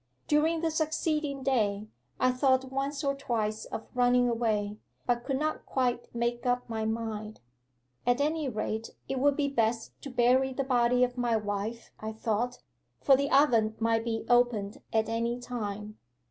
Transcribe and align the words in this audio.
During 0.27 0.61
the 0.61 0.71
succeeding 0.71 1.43
day 1.43 1.87
I 2.19 2.31
thought 2.31 2.71
once 2.71 3.03
or 3.03 3.13
twice 3.13 3.65
of 3.65 3.85
running 3.93 4.27
away, 4.27 4.79
but 5.05 5.23
could 5.23 5.37
not 5.37 5.67
quite 5.67 6.07
make 6.11 6.43
up 6.43 6.67
my 6.67 6.85
mind. 6.85 7.39
At 8.07 8.19
any 8.19 8.49
rate 8.49 8.89
it 9.07 9.19
would 9.19 9.35
be 9.37 9.47
best 9.47 9.91
to 10.01 10.09
bury 10.09 10.53
the 10.53 10.63
body 10.63 11.03
of 11.03 11.19
my 11.19 11.37
wife, 11.37 11.91
I 11.99 12.13
thought, 12.13 12.63
for 12.99 13.15
the 13.15 13.29
oven 13.29 13.75
might 13.79 14.03
be 14.03 14.25
opened 14.27 14.81
at 14.91 15.07
any 15.07 15.39
time. 15.39 15.99